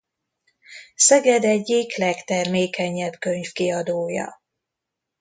Szeged 0.95 1.43
egyik 1.43 1.97
legtermékenyebb 1.97 3.13
könyvkiadója. 3.19 4.41